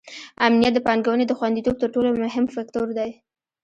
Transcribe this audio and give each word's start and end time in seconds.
امنیت 0.45 0.73
د 0.75 0.79
پانګونې 0.87 1.25
د 1.27 1.31
خونديتوب 1.39 1.75
تر 1.81 1.89
ټولو 1.95 2.09
مهم 2.23 2.45
فکتور 2.55 2.87
دی. 2.97 3.09